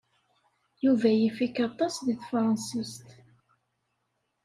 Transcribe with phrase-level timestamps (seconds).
[0.83, 2.93] Yuba yif-ik aṭas deg tefṛansit.